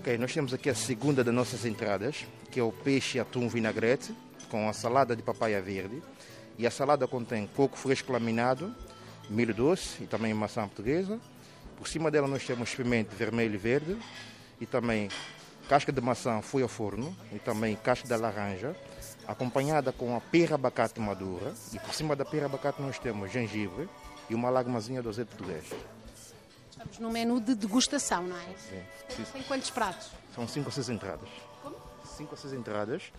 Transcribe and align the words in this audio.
Ok, 0.00 0.16
nós 0.16 0.32
temos 0.32 0.54
aqui 0.54 0.70
a 0.70 0.74
segunda 0.74 1.22
das 1.22 1.34
nossas 1.34 1.66
entradas, 1.66 2.24
que 2.50 2.58
é 2.58 2.62
o 2.62 2.72
peixe 2.72 3.20
atum 3.20 3.50
vinagrete, 3.50 4.14
com 4.50 4.66
a 4.66 4.72
salada 4.72 5.14
de 5.14 5.22
papaya 5.22 5.60
verde. 5.60 6.02
E 6.56 6.66
a 6.66 6.70
salada 6.70 7.06
contém 7.06 7.46
coco 7.54 7.76
fresco 7.76 8.10
laminado, 8.10 8.74
milho 9.28 9.52
doce 9.52 10.02
e 10.02 10.06
também 10.06 10.32
maçã 10.32 10.62
portuguesa. 10.62 11.20
Por 11.76 11.86
cima 11.86 12.10
dela 12.10 12.26
nós 12.26 12.42
temos 12.46 12.74
pimenta 12.74 13.14
vermelho 13.14 13.56
e 13.56 13.58
verde 13.58 13.98
e 14.58 14.64
também 14.64 15.10
casca 15.68 15.92
de 15.92 16.00
maçã 16.00 16.40
foi 16.40 16.62
ao 16.62 16.68
forno 16.68 17.14
e 17.30 17.38
também 17.38 17.76
casca 17.76 18.08
de 18.08 18.16
laranja, 18.16 18.74
acompanhada 19.28 19.92
com 19.92 20.16
a 20.16 20.20
pera 20.22 20.54
abacate 20.54 20.98
madura. 20.98 21.52
E 21.74 21.78
por 21.78 21.92
cima 21.92 22.16
da 22.16 22.24
pera 22.24 22.46
abacate 22.46 22.80
nós 22.80 22.98
temos 22.98 23.30
gengibre 23.30 23.86
e 24.30 24.34
uma 24.34 24.48
lagmazinha 24.48 25.02
de 25.02 25.08
azeite 25.10 25.36
português. 25.36 25.66
Estamos 26.80 26.98
num 26.98 27.10
menu 27.10 27.40
de 27.40 27.54
degustação, 27.54 28.26
não 28.26 28.36
é? 28.36 28.46
Sim, 28.56 28.82
sim. 29.10 29.24
Tem 29.32 29.42
quantos 29.42 29.68
pratos? 29.68 30.08
São 30.34 30.48
cinco 30.48 30.66
ou 30.66 30.72
seis 30.72 30.88
entradas. 30.88 31.28
Como? 31.62 31.76
Cinco 32.04 32.30
ou 32.30 32.36
seis 32.38 32.54
entradas. 32.54 33.12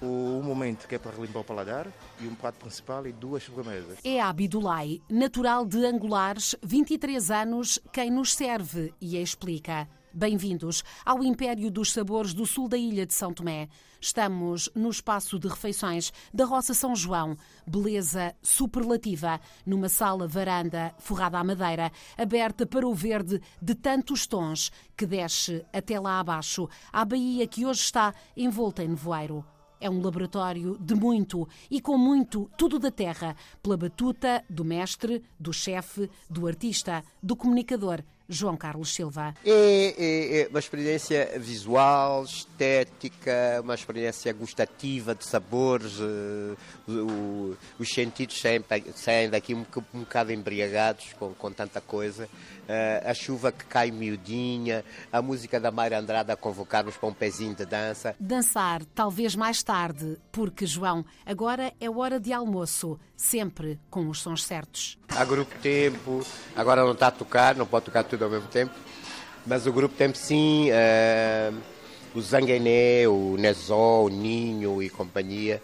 O, 0.00 0.06
um 0.06 0.42
momento 0.42 0.88
que 0.88 0.94
é 0.94 0.98
para 0.98 1.12
limpar 1.18 1.40
o 1.40 1.44
paladar 1.44 1.86
e 2.18 2.26
um 2.26 2.34
prato 2.34 2.56
principal 2.56 3.06
e 3.06 3.12
duas 3.12 3.42
sobremesas. 3.42 3.98
É 4.02 4.18
Abidulai, 4.18 5.02
natural 5.10 5.66
de 5.66 5.84
Angulares, 5.84 6.56
23 6.62 7.30
anos, 7.30 7.78
quem 7.92 8.10
nos 8.10 8.34
serve 8.34 8.94
e 8.98 9.20
explica. 9.20 9.86
Bem-vindos 10.16 10.84
ao 11.04 11.24
Império 11.24 11.72
dos 11.72 11.92
Sabores 11.92 12.32
do 12.32 12.46
sul 12.46 12.68
da 12.68 12.78
ilha 12.78 13.04
de 13.04 13.12
São 13.12 13.34
Tomé. 13.34 13.68
Estamos 14.00 14.70
no 14.72 14.88
espaço 14.88 15.40
de 15.40 15.48
refeições 15.48 16.12
da 16.32 16.44
Roça 16.44 16.72
São 16.72 16.94
João. 16.94 17.36
Beleza 17.66 18.32
superlativa, 18.40 19.40
numa 19.66 19.88
sala 19.88 20.28
varanda 20.28 20.94
forrada 21.00 21.40
à 21.40 21.42
madeira, 21.42 21.90
aberta 22.16 22.64
para 22.64 22.86
o 22.86 22.94
verde 22.94 23.40
de 23.60 23.74
tantos 23.74 24.24
tons 24.24 24.70
que 24.96 25.04
desce 25.04 25.66
até 25.72 25.98
lá 25.98 26.20
abaixo, 26.20 26.68
à 26.92 27.04
baía 27.04 27.44
que 27.48 27.66
hoje 27.66 27.80
está 27.80 28.14
envolta 28.36 28.84
em 28.84 28.90
nevoeiro. 28.90 29.44
É 29.80 29.90
um 29.90 30.00
laboratório 30.00 30.78
de 30.78 30.94
muito 30.94 31.48
e 31.68 31.80
com 31.80 31.98
muito 31.98 32.48
tudo 32.56 32.78
da 32.78 32.92
terra, 32.92 33.34
pela 33.60 33.76
batuta 33.76 34.44
do 34.48 34.64
mestre, 34.64 35.24
do 35.40 35.52
chefe, 35.52 36.08
do 36.30 36.46
artista, 36.46 37.02
do 37.20 37.34
comunicador 37.34 38.04
João 38.28 38.56
Carlos 38.56 38.94
Silva. 38.94 39.34
É, 39.44 39.50
é, 39.50 40.40
é, 40.40 40.48
uma 40.48 40.58
experiência 40.58 41.38
visual, 41.38 42.24
estética, 42.24 43.60
uma 43.62 43.74
experiência 43.74 44.32
gustativa 44.32 45.14
de 45.14 45.24
sabores. 45.26 45.98
Uh, 45.98 46.56
o, 46.88 47.56
os 47.78 47.88
sentidos 47.88 48.40
saem, 48.40 48.64
saem 48.94 49.30
daqui 49.30 49.54
um, 49.54 49.64
um 49.92 50.00
bocado 50.00 50.32
embriagados 50.32 51.12
com, 51.18 51.34
com 51.34 51.52
tanta 51.52 51.80
coisa. 51.80 52.24
Uh, 52.64 53.10
a 53.10 53.12
chuva 53.12 53.52
que 53.52 53.64
cai 53.66 53.90
miudinha, 53.90 54.84
a 55.12 55.20
música 55.20 55.60
da 55.60 55.70
Mayra 55.70 55.98
Andrade 55.98 56.32
a 56.32 56.36
convocar-nos 56.36 56.96
para 56.96 57.08
um 57.08 57.14
pezinho 57.14 57.54
de 57.54 57.66
dança. 57.66 58.16
Dançar, 58.18 58.82
talvez 58.94 59.36
mais 59.36 59.62
tarde, 59.62 60.16
porque, 60.32 60.64
João, 60.64 61.04
agora 61.26 61.74
é 61.78 61.90
hora 61.90 62.18
de 62.18 62.32
almoço, 62.32 62.98
sempre 63.14 63.78
com 63.90 64.08
os 64.08 64.20
sons 64.20 64.44
certos. 64.44 64.98
Há 65.08 65.24
grupo 65.24 65.54
tempo, 65.60 66.24
agora 66.56 66.82
não 66.82 66.92
está 66.92 67.08
a 67.08 67.10
tocar, 67.10 67.54
não 67.54 67.66
pode 67.66 67.84
tocar 67.84 68.02
tudo 68.04 68.13
ao 68.22 68.30
mesmo 68.30 68.48
tempo, 68.48 68.72
mas 69.46 69.66
o 69.66 69.72
grupo 69.72 69.94
tempo 69.96 70.16
sim, 70.16 70.68
uh, 70.70 71.54
o 72.14 72.20
Zanguené, 72.20 73.08
o 73.08 73.36
Nezó, 73.38 74.04
o 74.04 74.08
Ninho 74.08 74.82
e 74.82 74.88
companhia. 74.88 75.60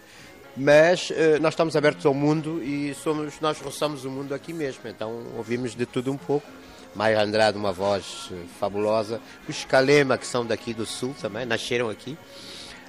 Mas 0.56 1.10
uh, 1.10 1.40
nós 1.40 1.54
estamos 1.54 1.76
abertos 1.76 2.04
ao 2.04 2.12
mundo 2.12 2.62
e 2.62 2.94
somos, 2.94 3.40
nós 3.40 3.60
roçamos 3.60 4.04
o 4.04 4.10
mundo 4.10 4.34
aqui 4.34 4.52
mesmo, 4.52 4.82
então 4.86 5.24
ouvimos 5.36 5.74
de 5.74 5.86
tudo 5.86 6.12
um 6.12 6.16
pouco. 6.16 6.46
Maia 6.94 7.22
Andrade, 7.22 7.56
uma 7.56 7.72
voz 7.72 8.30
fabulosa. 8.58 9.20
Os 9.48 9.64
Calema, 9.64 10.18
que 10.18 10.26
são 10.26 10.44
daqui 10.44 10.74
do 10.74 10.84
Sul 10.84 11.14
também, 11.20 11.46
nasceram 11.46 11.88
aqui. 11.88 12.18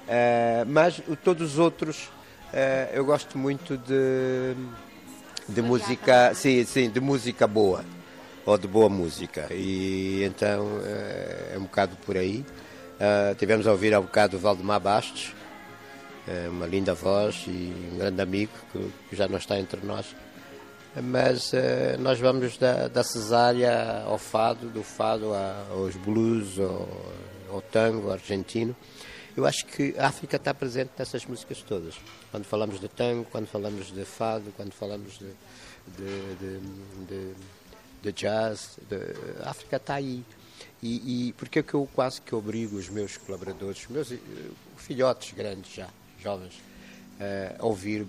Uh, 0.07 0.65
mas 0.67 1.01
todos 1.23 1.53
os 1.53 1.59
outros, 1.59 2.05
uh, 2.53 2.93
eu 2.93 3.05
gosto 3.05 3.37
muito 3.37 3.77
de, 3.77 4.55
de 5.47 5.61
música, 5.61 6.33
sim, 6.33 6.65
sim, 6.65 6.89
de 6.89 6.99
música 6.99 7.47
boa, 7.47 7.85
ou 8.45 8.57
de 8.57 8.67
boa 8.67 8.89
música. 8.89 9.47
E 9.51 10.23
então 10.23 10.65
uh, 10.65 11.53
é 11.53 11.57
um 11.57 11.63
bocado 11.63 11.95
por 12.05 12.17
aí. 12.17 12.45
tivemos 13.37 13.65
a 13.67 13.71
ouvir 13.71 13.93
há 13.93 13.99
um 13.99 14.03
bocado 14.03 14.37
o 14.37 14.39
Valdemar 14.39 14.79
Bastos, 14.79 15.33
uma 16.49 16.67
linda 16.67 16.93
voz 16.93 17.45
e 17.47 17.73
um 17.93 17.97
grande 17.97 18.21
amigo 18.21 18.51
que, 18.71 19.15
já 19.15 19.27
não 19.27 19.37
está 19.37 19.59
entre 19.59 19.83
nós 19.85 20.05
mas 21.01 21.53
uh, 21.53 21.97
nós 21.99 22.19
vamos 22.19 22.57
da, 22.57 22.89
da 22.89 23.01
cesárea 23.01 24.03
ao 24.03 24.17
fado, 24.17 24.67
do 24.67 24.83
fado 24.83 25.31
aos 25.71 25.95
blues, 25.95 26.59
ao, 26.59 26.85
ao 27.49 27.61
tango 27.61 28.11
argentino. 28.11 28.75
Eu 29.35 29.45
acho 29.45 29.65
que 29.65 29.95
a 29.97 30.07
África 30.07 30.35
está 30.35 30.53
presente 30.53 30.91
nessas 30.97 31.25
músicas 31.25 31.61
todas. 31.61 31.95
Quando 32.31 32.43
falamos 32.43 32.79
de 32.79 32.89
tango, 32.89 33.25
quando 33.31 33.47
falamos 33.47 33.91
de 33.91 34.03
fado, 34.03 34.51
quando 34.57 34.73
falamos 34.73 35.17
de, 35.17 35.31
de, 35.97 36.35
de, 36.35 36.59
de, 37.07 37.33
de 38.01 38.11
jazz, 38.11 38.79
a 39.43 39.49
África 39.49 39.77
está 39.77 39.95
aí. 39.95 40.23
E, 40.81 41.27
e 41.27 41.33
porque 41.33 41.59
é 41.59 41.63
que 41.63 41.75
eu 41.75 41.87
quase 41.93 42.21
que 42.21 42.33
obrigo 42.33 42.75
os 42.75 42.89
meus 42.89 43.15
colaboradores, 43.15 43.85
meus 43.87 44.09
uh, 44.09 44.17
filhotes 44.77 45.31
grandes 45.33 45.71
já, 45.73 45.87
jovens, 46.19 46.55
uh, 46.55 47.55
a 47.59 47.65
ouvir 47.65 48.07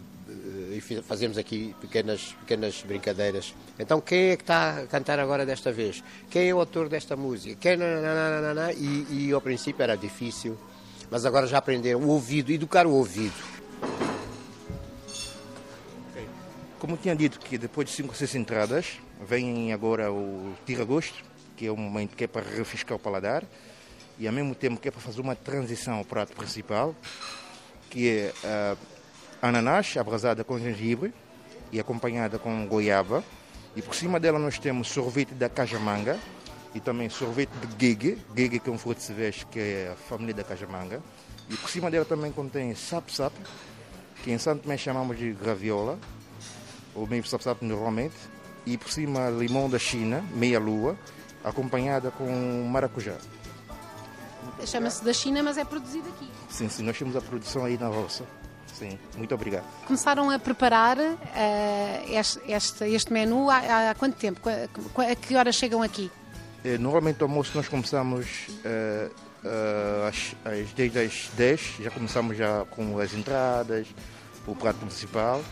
e 0.73 0.81
fazemos 1.03 1.37
aqui 1.37 1.75
pequenas, 1.81 2.35
pequenas 2.41 2.83
brincadeiras. 2.87 3.55
Então, 3.79 4.01
quem 4.01 4.31
é 4.31 4.37
que 4.37 4.43
está 4.43 4.79
a 4.79 4.87
cantar 4.87 5.19
agora 5.19 5.45
desta 5.45 5.73
vez? 5.73 6.03
Quem 6.31 6.49
é 6.49 6.55
o 6.55 6.61
autor 6.61 6.89
desta 6.89 7.17
música? 7.17 7.57
Quem... 7.61 7.79
E, 8.79 9.27
e 9.29 9.33
ao 9.33 9.41
princípio 9.41 9.83
era 9.83 9.97
difícil, 9.97 10.57
mas 11.11 11.27
agora 11.27 11.47
já 11.47 11.59
aprenderam 11.59 12.01
o 12.01 12.09
ouvido, 12.09 12.51
educar 12.51 12.87
o 12.87 12.93
ouvido. 12.93 13.35
Como 16.93 17.01
tinha 17.01 17.17
dito 17.17 17.41
que 17.41 17.57
depois 17.57 17.89
de 17.89 17.95
cinco 17.95 18.11
ou 18.11 18.15
seis 18.15 18.35
entradas, 18.35 19.01
vem 19.27 19.73
agora 19.73 20.13
o 20.13 20.53
tira-gosto, 20.67 21.25
que 21.57 21.65
é 21.65 21.73
um 21.73 21.77
momento 21.79 22.15
que 22.15 22.25
é 22.25 22.27
para 22.27 22.43
refrescar 22.43 22.95
o 22.95 22.99
paladar, 22.99 23.45
e 24.19 24.27
ao 24.27 24.33
mesmo 24.35 24.55
tempo 24.55 24.79
que 24.79 24.89
é 24.89 24.91
para 24.91 25.01
fazer 25.01 25.23
uma 25.23 25.35
transição 25.35 25.95
ao 25.95 26.05
prato 26.05 26.37
principal, 26.37 26.95
que 27.89 28.11
é 28.11 28.35
uh, 28.45 28.79
ananás 29.41 29.97
abrasada 29.97 30.45
com 30.45 30.59
gengibre 30.59 31.15
e 31.73 31.81
acompanhada 31.81 32.39
com 32.39 32.67
goiaba. 32.67 33.25
E 33.75 33.81
por 33.81 33.95
cima 33.95 34.21
dela 34.21 34.39
nós 34.39 34.59
temos 34.59 34.89
sorvete 34.89 35.33
da 35.33 35.49
cajamanga 35.49 36.21
e 36.75 36.81
também 36.81 37.09
sorvete 37.09 37.53
de 37.53 37.75
guegue, 37.75 38.19
guegue 38.35 38.59
que 38.59 38.69
é 38.69 38.73
um 38.73 38.77
fruto 38.77 39.01
cevejo 39.01 39.47
que 39.47 39.59
é 39.59 39.93
a 39.95 39.97
família 39.97 40.35
da 40.35 40.45
cajamanga. 40.45 41.03
E 41.49 41.57
por 41.57 41.71
cima 41.71 41.91
dela 41.91 42.05
também 42.05 42.31
contém 42.31 42.75
sap-sap, 42.75 43.33
que 44.23 44.31
em 44.31 44.37
Santo 44.37 44.65
Tomé 44.65 44.77
chamamos 44.77 45.17
de 45.17 45.33
graviola, 45.33 45.99
ou 46.95 47.07
mesmo 47.07 47.27
sap-sap 47.27 47.63
normalmente. 47.63 48.15
E 48.65 48.79
por 48.79 48.91
cima 48.91 49.29
limão 49.29 49.69
da 49.69 49.79
China, 49.79 50.25
meia-lua, 50.35 50.97
acompanhada 51.43 52.11
com 52.11 52.31
maracujá. 52.71 53.17
Chama-se 54.65 55.05
da 55.05 55.13
China, 55.13 55.43
mas 55.43 55.59
é 55.59 55.65
produzido 55.65 56.09
aqui. 56.09 56.31
Sim, 56.49 56.69
sim, 56.69 56.83
nós 56.85 56.97
temos 56.97 57.17
a 57.17 57.21
produção 57.21 57.65
aí 57.65 57.77
na 57.77 57.89
roça. 57.89 58.25
Sim, 58.73 58.99
muito 59.17 59.35
obrigado. 59.35 59.65
Começaram 59.87 60.31
a 60.31 60.39
preparar 60.39 60.99
uh, 60.99 61.13
este, 62.09 62.41
este, 62.49 62.85
este 62.85 63.13
menu 63.13 63.51
há, 63.51 63.91
há, 63.91 63.95
quanto 63.95 64.17
tempo? 64.17 64.41
A 64.49 65.15
que 65.17 65.35
horas 65.35 65.57
chegam 65.57 65.83
aqui? 65.83 66.11
Eh, 66.65 66.79
normalmente 66.79 67.21
o 67.21 67.25
almoço 67.25 67.53
nós 67.55 67.69
começamos 67.69 68.49
uh, 68.49 69.11
uh, 69.45 70.09
às, 70.09 70.35
às, 70.45 70.73
desde 70.73 71.01
as 71.01 71.31
10, 71.37 71.61
já 71.81 71.91
começamos 71.91 72.37
já 72.37 72.65
com 72.71 72.99
as 72.99 73.13
entradas, 73.13 73.89
o 74.47 74.55
prato 74.55 74.79
principal 74.79 75.43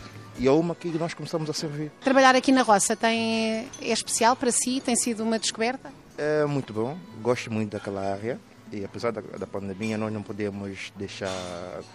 e 0.41 0.47
a 0.47 0.53
uma 0.53 0.73
que 0.73 0.87
nós 0.97 1.13
começamos 1.13 1.47
a 1.49 1.53
servir. 1.53 1.91
Trabalhar 2.01 2.35
aqui 2.35 2.51
na 2.51 2.63
roça 2.63 2.95
tem, 2.95 3.67
é 3.79 3.91
especial 3.91 4.35
para 4.35 4.51
si? 4.51 4.81
Tem 4.83 4.95
sido 4.95 5.23
uma 5.23 5.37
descoberta? 5.37 5.93
É 6.17 6.45
muito 6.45 6.73
bom, 6.73 6.97
gosto 7.21 7.51
muito 7.53 7.71
daquela 7.71 8.01
área 8.01 8.39
e 8.71 8.83
apesar 8.83 9.11
da, 9.11 9.21
da, 9.21 9.45
pandemia 9.45 9.97
nós 9.99 10.11
não 10.11 10.23
podemos 10.23 10.91
deixar 10.95 11.29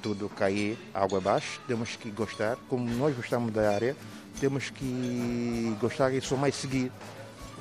tudo 0.00 0.28
cair 0.28 0.78
água 0.94 1.18
abaixo, 1.18 1.60
temos 1.66 1.96
que 1.96 2.08
gostar, 2.10 2.56
como 2.68 2.88
nós 2.88 3.16
gostamos 3.16 3.52
da 3.52 3.68
área, 3.68 3.96
temos 4.38 4.70
que 4.70 5.76
gostar 5.80 6.12
e 6.12 6.20
só 6.20 6.36
mais 6.36 6.54
seguir. 6.54 6.92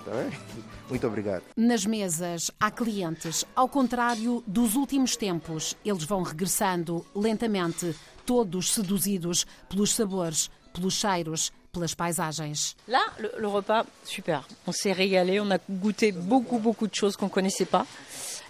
Tá 0.03 0.11
Muito 0.87 1.07
obrigado. 1.07 1.43
Nas 1.57 1.83
mesas 1.83 2.51
há 2.59 2.69
clientes, 2.69 3.43
ao 3.55 3.67
contrário 3.67 4.43
dos 4.45 4.75
últimos 4.75 5.15
tempos, 5.15 5.75
eles 5.83 6.03
vão 6.03 6.21
regressando 6.21 7.03
lentamente, 7.15 7.95
todos 8.23 8.73
seduzidos 8.73 9.47
pelos 9.67 9.95
sabores, 9.95 10.49
pelos 10.75 10.91
cheiros, 10.91 11.51
pelas 11.71 11.95
paisagens. 11.97 12.75
Là, 12.87 13.01
le, 13.19 13.31
le 13.37 13.47
repas, 13.47 13.85
super. 14.03 14.47
On 14.67 14.71
s'est 14.71 14.91
régalé, 14.91 15.39
on 15.39 15.49
a 15.51 15.57
goûté 15.69 16.11
beaucoup, 16.11 16.59
beaucoup 16.59 16.87
de 16.87 16.95
choses 16.95 17.15
qu'on 17.17 17.29
connaissait 17.29 17.65
pas. 17.65 17.85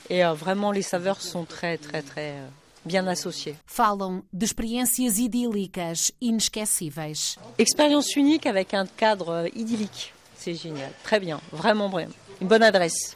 Et 0.10 0.24
euh, 0.26 0.34
vraiment, 0.34 0.72
les 0.72 0.82
saveurs 0.82 1.22
sont 1.22 1.46
très, 1.46 1.78
très, 1.78 2.02
très 2.02 2.32
euh, 2.32 2.48
bien 2.86 3.08
associées. 3.08 3.56
Falam 3.66 4.22
d'experiências 4.34 5.20
idílicas 5.20 6.12
inesquecíveis. 6.22 7.38
Expérience 7.58 8.16
unique 8.16 8.46
avec 8.46 8.74
un 8.74 8.86
cadre 8.86 9.30
euh, 9.30 9.48
idyllique. 9.56 10.14
C'est 10.38 10.56
génial. 10.56 10.92
Très 11.04 11.20
bien. 11.20 11.40
Vraiment, 11.52 11.90
vraiment. 11.90 12.14
Une 12.42 12.48
bonne 12.48 12.64
adresse. 12.64 13.16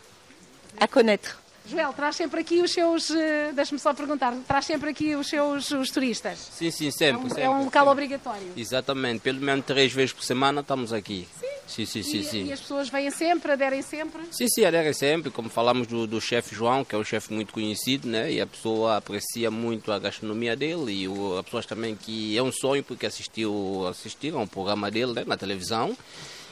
À 0.79 0.87
connaître. 0.87 1.41
Joel, 1.69 1.93
traz 1.93 2.15
sempre 2.15 2.41
aqui 2.41 2.61
os 2.61 2.71
seus. 2.71 3.09
Uh, 3.09 3.53
Deixa-me 3.53 3.79
só 3.79 3.93
perguntar, 3.93 4.33
traz 4.47 4.65
sempre 4.65 4.89
aqui 4.89 5.15
os 5.15 5.27
seus 5.27 5.71
os 5.71 5.91
turistas? 5.91 6.39
Sim, 6.51 6.71
sim, 6.71 6.91
sempre. 6.91 7.21
É 7.21 7.25
um, 7.25 7.29
sempre, 7.29 7.43
é 7.43 7.49
um 7.49 7.63
local 7.65 7.85
sempre. 7.85 7.91
obrigatório. 7.91 8.53
Exatamente, 8.57 9.21
pelo 9.21 9.39
menos 9.39 9.65
três 9.65 9.93
vezes 9.93 10.13
por 10.13 10.23
semana 10.23 10.61
estamos 10.61 10.91
aqui. 10.91 11.27
Sim. 11.39 11.59
Sim, 11.69 11.85
sim, 11.85 12.01
sim, 12.01 12.17
e, 12.17 12.23
sim. 12.23 12.45
e 12.45 12.51
as 12.51 12.59
pessoas 12.59 12.89
vêm 12.89 13.11
sempre, 13.11 13.51
aderem 13.51 13.83
sempre? 13.83 14.23
Sim, 14.31 14.47
sim, 14.47 14.65
aderem 14.65 14.91
sempre. 14.91 15.29
Como 15.29 15.49
falamos 15.49 15.85
do, 15.85 16.07
do 16.07 16.19
chefe 16.19 16.55
João, 16.55 16.83
que 16.83 16.95
é 16.95 16.97
um 16.97 17.03
chefe 17.03 17.31
muito 17.31 17.53
conhecido, 17.53 18.07
né? 18.07 18.31
E 18.31 18.41
a 18.41 18.47
pessoa 18.47 18.97
aprecia 18.97 19.51
muito 19.51 19.91
a 19.91 19.99
gastronomia 19.99 20.55
dele 20.55 20.91
e 21.03 21.07
o, 21.07 21.37
as 21.37 21.45
pessoas 21.45 21.67
também 21.67 21.95
que 21.95 22.35
é 22.35 22.41
um 22.41 22.51
sonho 22.51 22.83
porque 22.83 23.05
assistiu, 23.05 23.85
assistiram 23.87 24.39
ao 24.39 24.47
programa 24.47 24.89
dele 24.89 25.13
né? 25.13 25.23
na 25.27 25.37
televisão 25.37 25.95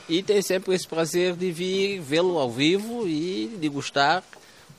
e 0.07 0.21
tem 0.21 0.39
sempre 0.43 0.75
esse 0.75 0.87
prazer 0.87 1.35
de 1.35 1.51
vir 1.51 1.99
vê-lo 1.99 2.37
ao 2.37 2.51
vivo 2.51 3.07
e 3.07 3.57
de 3.59 3.67
gostar 3.69 4.23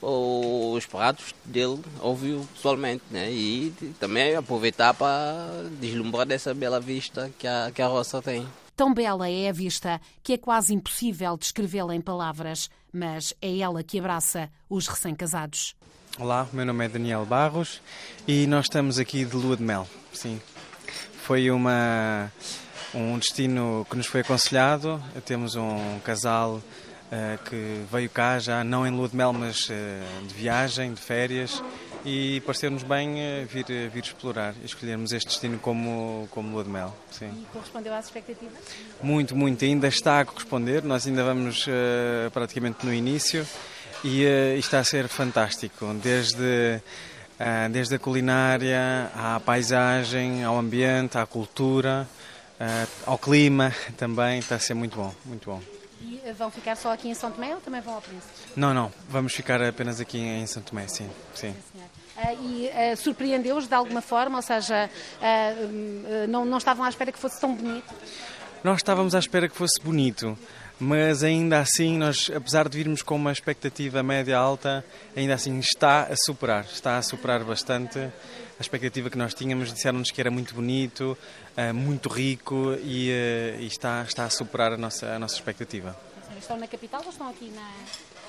os 0.01 0.85
pratos 0.85 1.33
dele 1.43 1.81
ao 1.99 2.15
vivo 2.15 2.47
pessoalmente, 2.53 3.03
né? 3.11 3.31
E 3.31 3.73
também 3.99 4.35
aproveitar 4.35 4.93
para 4.93 5.65
deslumbrar 5.79 6.25
dessa 6.25 6.53
bela 6.53 6.79
vista 6.79 7.31
que 7.37 7.47
a, 7.47 7.71
que 7.73 7.81
a 7.81 7.87
roça 7.87 8.21
tem. 8.21 8.47
Tão 8.75 8.93
bela 8.93 9.29
é 9.29 9.49
a 9.49 9.51
vista 9.51 9.99
que 10.23 10.33
é 10.33 10.37
quase 10.37 10.73
impossível 10.73 11.35
descrevê-la 11.35 11.93
em 11.93 12.01
palavras, 12.01 12.69
mas 12.93 13.33
é 13.41 13.57
ela 13.57 13.83
que 13.83 13.99
abraça 13.99 14.49
os 14.69 14.87
recém-casados. 14.87 15.75
Olá, 16.17 16.47
meu 16.53 16.65
nome 16.65 16.85
é 16.85 16.89
Daniel 16.89 17.25
Barros 17.25 17.81
e 18.27 18.47
nós 18.47 18.65
estamos 18.65 18.97
aqui 18.97 19.25
de 19.25 19.35
lua 19.35 19.57
de 19.57 19.63
mel. 19.63 19.87
Sim, 20.13 20.41
foi 21.23 21.51
uma 21.51 22.31
um 22.93 23.19
destino 23.19 23.85
que 23.89 23.95
nos 23.95 24.07
foi 24.07 24.21
aconselhado. 24.21 25.01
Temos 25.25 25.55
um 25.55 25.99
casal 26.03 26.61
que 27.45 27.83
veio 27.91 28.09
cá 28.09 28.37
já 28.39 28.63
não 28.63 28.85
em 28.85 28.91
lua 28.91 29.09
de 29.09 29.15
mel, 29.15 29.33
mas 29.33 29.67
uh, 29.69 30.27
de 30.27 30.33
viagem, 30.33 30.93
de 30.93 31.01
férias 31.01 31.61
e 32.05 32.41
pareceu-nos 32.45 32.83
bem 32.83 33.15
uh, 33.15 33.47
vir, 33.47 33.65
vir 33.89 34.03
explorar 34.03 34.53
e 34.61 34.65
escolhermos 34.65 35.11
este 35.11 35.27
destino 35.27 35.57
como, 35.57 36.27
como 36.29 36.51
lua 36.51 36.63
de 36.63 36.69
mel. 36.69 36.95
Sim. 37.11 37.31
E 37.41 37.45
correspondeu 37.51 37.93
às 37.93 38.05
expectativas? 38.05 38.53
Muito, 39.01 39.35
muito. 39.35 39.65
Ainda 39.65 39.87
está 39.87 40.19
a 40.19 40.25
corresponder. 40.25 40.83
Nós 40.83 41.07
ainda 41.07 41.23
vamos 41.23 41.65
praticamente 42.31 42.85
no 42.85 42.93
início 42.93 43.45
e 44.03 44.23
está 44.57 44.79
a 44.79 44.83
ser 44.83 45.07
fantástico. 45.07 45.85
Desde 45.95 46.81
desde 47.71 47.95
a 47.95 47.99
culinária, 47.99 49.09
à 49.15 49.39
paisagem, 49.39 50.43
ao 50.43 50.57
ambiente, 50.57 51.17
à 51.17 51.25
cultura, 51.25 52.05
ao 53.05 53.17
clima 53.17 53.73
também, 53.95 54.39
está 54.39 54.55
a 54.55 54.59
ser 54.59 54.73
muito 54.73 54.97
bom, 54.97 55.13
muito 55.25 55.49
bom. 55.49 55.78
E 56.01 56.21
vão 56.37 56.49
ficar 56.49 56.75
só 56.75 56.93
aqui 56.93 57.09
em 57.09 57.13
São 57.13 57.31
Tomé 57.31 57.53
ou 57.53 57.61
também 57.61 57.81
vão 57.81 57.95
ao 57.95 58.01
Príncipe? 58.01 58.31
Não, 58.55 58.73
não, 58.73 58.91
vamos 59.09 59.33
ficar 59.33 59.61
apenas 59.61 59.99
aqui 59.99 60.17
em 60.17 60.45
São 60.47 60.61
Tomé, 60.61 60.87
sim. 60.87 61.09
sim. 61.35 61.53
sim 61.73 61.79
uh, 62.19 62.43
e 62.43 62.67
uh, 62.67 62.97
surpreendeu-os 62.97 63.67
de 63.67 63.73
alguma 63.73 64.01
forma, 64.01 64.37
ou 64.37 64.41
seja, 64.41 64.89
uh, 65.19 66.27
não, 66.27 66.45
não 66.45 66.57
estavam 66.57 66.85
à 66.85 66.89
espera 66.89 67.11
que 67.11 67.19
fosse 67.19 67.39
tão 67.39 67.53
bonito? 67.53 67.93
Nós 68.63 68.77
estávamos 68.77 69.15
à 69.15 69.19
espera 69.19 69.47
que 69.47 69.55
fosse 69.55 69.81
bonito, 69.81 70.37
mas 70.79 71.23
ainda 71.23 71.59
assim, 71.59 71.97
nós, 71.97 72.29
apesar 72.33 72.67
de 72.67 72.77
virmos 72.77 73.01
com 73.01 73.15
uma 73.15 73.31
expectativa 73.31 74.03
média 74.03 74.37
alta, 74.37 74.83
ainda 75.15 75.33
assim 75.33 75.57
está 75.59 76.03
a 76.03 76.15
superar, 76.15 76.65
está 76.65 76.97
a 76.97 77.01
superar 77.01 77.43
bastante 77.43 78.09
a 78.59 78.61
expectativa 78.61 79.09
que 79.09 79.17
nós 79.17 79.33
tínhamos. 79.33 79.73
Disseram-nos 79.73 80.11
que 80.11 80.19
era 80.19 80.29
muito 80.29 80.53
bonito, 80.53 81.17
muito 81.73 82.09
rico 82.09 82.75
e, 82.83 83.09
e 83.59 83.65
está, 83.65 84.03
está 84.03 84.25
a 84.25 84.29
superar 84.29 84.73
a 84.73 84.77
nossa, 84.77 85.07
a 85.07 85.17
nossa 85.17 85.35
expectativa. 85.35 85.97
Estão 86.37 86.57
na 86.57 86.67
capital 86.67 87.01
ou 87.03 87.09
estão 87.09 87.29
aqui 87.29 87.51
na. 87.51 87.71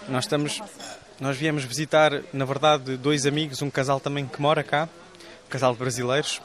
Nós 0.08 0.24
estamos. 0.24 0.60
Nós 1.20 1.36
viemos 1.36 1.64
visitar, 1.64 2.22
na 2.32 2.44
verdade, 2.44 2.96
dois 2.96 3.26
amigos, 3.26 3.60
um 3.60 3.70
casal 3.70 4.00
também 4.00 4.26
que 4.26 4.40
mora 4.40 4.62
cá, 4.62 4.88
um 5.46 5.50
casal 5.50 5.72
de 5.72 5.78
brasileiros, 5.78 6.40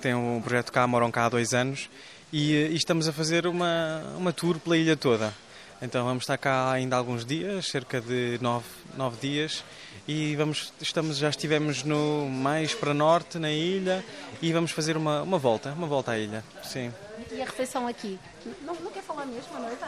tem 0.00 0.14
um 0.14 0.40
projeto 0.40 0.70
cá, 0.70 0.86
moram 0.86 1.10
cá 1.10 1.26
há 1.26 1.28
dois 1.28 1.52
anos, 1.52 1.90
e, 2.32 2.52
e 2.52 2.76
estamos 2.76 3.08
a 3.08 3.12
fazer 3.12 3.46
uma, 3.46 4.02
uma 4.16 4.32
tour 4.32 4.58
pela 4.60 4.76
ilha 4.76 4.96
toda. 4.96 5.34
Então 5.82 6.04
vamos 6.04 6.22
estar 6.22 6.38
cá 6.38 6.70
ainda 6.70 6.96
alguns 6.96 7.24
dias, 7.24 7.66
cerca 7.66 8.00
de 8.00 8.38
nove, 8.40 8.66
nove 8.96 9.16
dias, 9.20 9.64
e 10.10 10.34
vamos, 10.34 10.72
estamos, 10.80 11.18
já 11.18 11.28
estivemos 11.28 11.84
no 11.84 12.28
mais 12.28 12.74
para 12.74 12.92
norte 12.92 13.38
na 13.38 13.52
ilha 13.52 14.04
e 14.42 14.52
vamos 14.52 14.72
fazer 14.72 14.96
uma, 14.96 15.22
uma 15.22 15.38
volta, 15.38 15.70
uma 15.70 15.86
volta 15.86 16.10
à 16.10 16.18
ilha, 16.18 16.42
sim. 16.64 16.92
E 17.30 17.40
a 17.40 17.44
refeição 17.44 17.86
aqui? 17.86 18.18
Não, 18.66 18.74
não 18.74 18.90
quer 18.90 19.04
falar 19.04 19.24
mesmo 19.24 19.56
à 19.56 19.60
noite? 19.60 19.84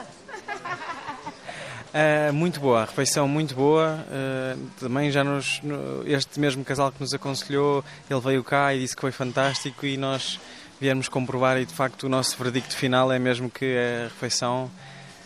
Uh, 1.92 2.32
muito 2.32 2.60
boa, 2.60 2.82
a 2.82 2.84
refeição 2.84 3.26
muito 3.26 3.56
boa. 3.56 3.98
Uh, 4.06 4.70
também 4.78 5.10
já 5.10 5.24
nos. 5.24 5.60
No, 5.60 6.06
este 6.06 6.38
mesmo 6.38 6.64
casal 6.64 6.92
que 6.92 7.00
nos 7.00 7.12
aconselhou, 7.12 7.84
ele 8.08 8.20
veio 8.20 8.44
cá 8.44 8.72
e 8.72 8.78
disse 8.78 8.94
que 8.94 9.00
foi 9.00 9.10
fantástico 9.10 9.84
e 9.84 9.96
nós 9.96 10.38
viemos 10.80 11.08
comprovar 11.08 11.58
e 11.58 11.66
de 11.66 11.74
facto 11.74 12.04
o 12.04 12.08
nosso 12.08 12.36
verdicto 12.40 12.76
final 12.76 13.10
é 13.10 13.18
mesmo 13.18 13.50
que 13.50 13.76
a 13.76 14.04
refeição 14.04 14.70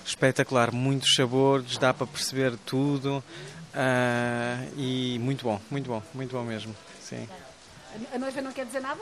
espetacular, 0.06 0.72
muitos 0.72 1.14
sabores, 1.14 1.76
dá 1.76 1.92
para 1.92 2.06
perceber 2.06 2.56
tudo 2.64 3.22
uh, 3.76 4.72
e 4.76 5.18
muito 5.20 5.44
bom, 5.44 5.60
muito 5.70 5.88
bom, 5.88 6.02
muito 6.14 6.32
bom 6.34 6.42
mesmo. 6.42 6.74
Sim. 7.00 7.28
A 8.12 8.18
noiva 8.18 8.40
não 8.40 8.52
quer 8.52 8.66
dizer 8.66 8.80
nada? 8.80 9.00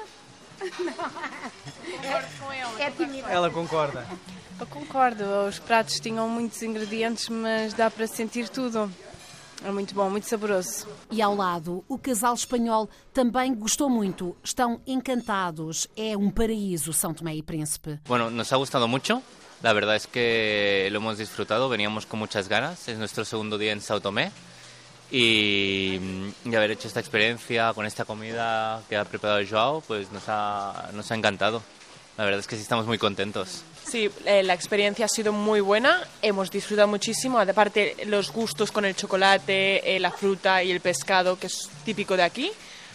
Concordo 0.58 2.28
com 2.38 2.52
ela. 2.52 2.82
É 2.82 2.90
tímida. 2.90 3.28
Ela 3.28 3.50
concorda. 3.50 4.06
Eu 4.58 4.66
concordo, 4.66 5.24
os 5.48 5.58
pratos 5.58 5.98
tinham 5.98 6.28
muitos 6.28 6.62
ingredientes, 6.62 7.28
mas 7.28 7.74
dá 7.74 7.90
para 7.90 8.06
sentir 8.06 8.48
tudo. 8.48 8.90
É 9.64 9.70
muito 9.70 9.94
bom, 9.94 10.10
muito 10.10 10.28
saboroso. 10.28 10.86
E 11.10 11.22
ao 11.22 11.34
lado, 11.34 11.82
o 11.88 11.98
casal 11.98 12.34
espanhol 12.34 12.88
também 13.12 13.54
gostou 13.54 13.88
muito. 13.88 14.36
Estão 14.44 14.80
encantados. 14.86 15.88
É 15.96 16.16
um 16.16 16.30
paraíso 16.30 16.92
São 16.92 17.14
Tomé 17.14 17.36
e 17.36 17.42
Príncipe. 17.42 17.98
Bueno, 18.06 18.30
nos 18.30 18.52
ha 18.52 18.56
gustado 18.56 18.86
mucho. 18.86 19.22
La 19.62 19.72
verdad 19.72 19.96
es 19.96 20.06
que 20.06 20.88
lo 20.92 20.98
hemos 20.98 21.16
disfrutado, 21.16 21.68
veníamos 21.70 22.04
con 22.04 22.20
muchas 22.20 22.46
ganas. 22.48 22.86
Es 22.88 22.98
nuestro 22.98 23.24
segundo 23.24 23.56
día 23.56 23.72
en 23.72 23.80
Sao 23.80 24.00
Tomé. 24.00 24.30
Y, 25.16 26.00
y, 26.44 26.54
haber 26.56 26.72
hecho 26.72 26.88
esta 26.88 26.98
experiencia 26.98 27.72
con 27.72 27.86
esta 27.86 28.04
comida 28.04 28.82
que 28.88 28.96
ha 28.96 29.04
preparado 29.04 29.40
Joao, 29.48 29.80
pues 29.80 30.10
nos 30.10 30.24
ha, 30.26 30.90
nos 30.92 31.08
ha 31.12 31.14
encantado. 31.14 31.62
La 32.16 32.24
verdad 32.24 32.40
es 32.40 32.48
que 32.48 32.56
sí 32.56 32.62
estamos 32.62 32.84
muy 32.86 32.98
contentos. 32.98 33.62
Sí, 33.86 34.10
eh, 34.24 34.42
la 34.42 34.54
experiencia 34.54 35.04
ha 35.04 35.08
sido 35.08 35.32
muy 35.32 35.60
buena, 35.60 36.02
hemos 36.20 36.50
disfrutado 36.50 36.88
muchísimo, 36.88 37.38
aparte 37.38 37.94
los 38.06 38.32
gustos 38.32 38.72
con 38.72 38.84
el 38.84 38.96
chocolate, 38.96 39.94
eh, 39.94 40.00
la 40.00 40.10
fruta 40.10 40.64
y 40.64 40.72
el 40.72 40.80
pescado, 40.80 41.38
que 41.38 41.46
es 41.46 41.70
típico 41.84 42.16
de 42.16 42.24
aquí, 42.24 42.50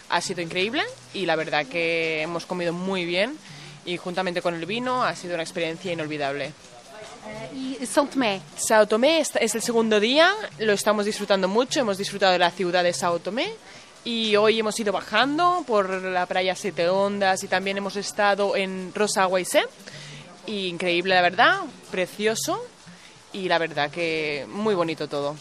ha 0.10 0.20
sido 0.20 0.42
increíble 0.42 0.84
y 1.14 1.26
la 1.26 1.38
verdad 1.38 1.68
que 1.68 2.22
hemos 2.22 2.46
comido 2.46 2.74
muy 2.74 3.06
bien 3.06 3.38
y 3.86 3.96
juntamente 3.96 4.42
con 4.42 4.56
el 4.56 4.66
vino 4.66 5.06
ha 5.06 5.16
sido 5.16 5.36
una 5.36 5.44
experiencia 5.44 5.94
inolvidable. 5.94 6.52
¿Y 7.54 7.86
Sao 7.86 8.06
Tomé? 8.06 8.42
Sao 8.56 8.88
Tomé 8.88 9.20
es 9.20 9.56
el 9.56 9.62
segundo 9.62 10.00
día, 10.00 10.32
lo 10.60 10.74
estamos 10.74 11.06
disfrutando 11.06 11.48
mucho, 11.48 11.80
hemos 11.80 11.98
disfrutado 11.98 12.34
de 12.34 12.40
la 12.40 12.52
ciudad 12.52 12.84
de 12.84 12.94
Sao 12.94 13.20
Tomé 13.20 13.54
y 14.04 14.36
hoy 14.36 14.60
hemos 14.60 14.80
ido 14.80 14.94
bajando 14.94 15.64
por 15.68 15.90
la 15.90 16.26
playa 16.26 16.56
Siete 16.56 16.88
Ondas 16.90 17.44
y 17.44 17.48
también 17.48 17.78
hemos 17.78 17.96
estado 17.96 18.56
en 18.56 18.92
Rosa 18.96 19.26
Guaisé. 19.26 19.64
Y 20.46 20.68
increíble, 20.68 21.16
la 21.16 21.22
verdad, 21.22 21.60
precioso 21.92 22.64
y 23.34 23.48
la 23.48 23.58
verdad 23.58 23.92
que 23.92 24.46
muy 24.50 24.74
bonito 24.74 25.08
todo. 25.08 25.36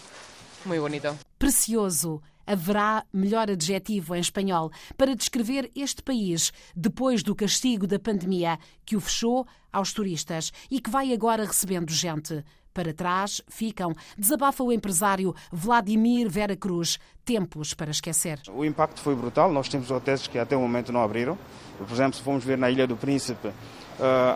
Muy 0.65 0.77
bonito. 0.77 1.15
Precioso. 1.37 2.21
Haverá 2.51 3.05
melhor 3.13 3.47
adjetivo 3.51 4.15
em 4.15 4.19
espanhol 4.19 4.71
para 4.97 5.15
descrever 5.15 5.69
este 5.75 6.01
país 6.01 6.51
depois 6.75 7.21
do 7.21 7.35
castigo 7.35 7.85
da 7.85 7.99
pandemia 7.99 8.57
que 8.83 8.95
o 8.95 8.99
fechou 8.99 9.45
aos 9.71 9.93
turistas 9.93 10.51
e 10.71 10.81
que 10.81 10.89
vai 10.89 11.13
agora 11.13 11.45
recebendo 11.45 11.91
gente. 11.91 12.43
Para 12.73 12.91
trás 12.91 13.39
ficam, 13.47 13.93
desabafa 14.17 14.63
o 14.63 14.71
empresário 14.71 15.35
Vladimir 15.51 16.27
Vera 16.27 16.55
Cruz, 16.55 16.97
tempos 17.23 17.75
para 17.75 17.91
esquecer. 17.91 18.41
O 18.51 18.65
impacto 18.65 18.99
foi 18.99 19.13
brutal, 19.13 19.51
nós 19.51 19.69
temos 19.69 19.91
hotéis 19.91 20.25
que 20.25 20.39
até 20.39 20.57
o 20.57 20.61
momento 20.61 20.91
não 20.91 21.03
abriram. 21.03 21.37
Por 21.77 21.93
exemplo, 21.93 22.17
se 22.17 22.23
formos 22.23 22.43
ver 22.43 22.57
na 22.57 22.71
Ilha 22.71 22.87
do 22.87 22.97
Príncipe, 22.97 23.49
uh, 23.49 23.53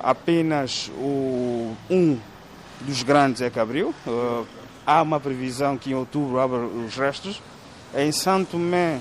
apenas 0.03 0.91
o, 1.00 1.75
um 1.89 2.20
dos 2.82 3.01
grandes 3.01 3.41
é 3.41 3.50
que 3.50 3.60
abriu. 3.60 3.89
Uh, 4.05 4.46
há 4.86 5.01
uma 5.01 5.20
previsão 5.20 5.77
que 5.79 5.89
em 5.89 5.96
outubro 5.96 6.39
abra 6.39 6.60
os 6.60 6.96
restos. 6.96 7.41
Em 7.96 8.12
Santo 8.12 8.54
Tomé, 8.54 9.00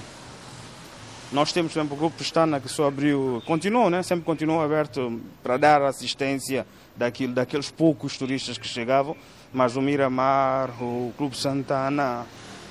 nós 1.32 1.50
temos, 1.50 1.72
exemplo, 1.72 1.96
o 1.96 1.98
Grupo 1.98 2.18
Pestana 2.18 2.60
que 2.60 2.68
só 2.68 2.88
abriu, 2.88 3.42
continuou, 3.46 3.88
né? 3.88 4.02
sempre 4.02 4.22
continuou 4.22 4.60
aberto 4.60 5.18
para 5.42 5.56
dar 5.56 5.80
assistência 5.80 6.66
daquilo, 6.94 7.32
daqueles 7.32 7.70
poucos 7.70 8.18
turistas 8.18 8.58
que 8.58 8.68
chegavam, 8.68 9.16
mas 9.50 9.76
o 9.76 9.80
Miramar, 9.80 10.70
o 10.82 11.10
Clube 11.16 11.34
Santana, 11.34 12.26